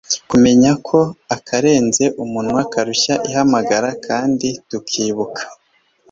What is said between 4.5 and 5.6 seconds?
tukibuka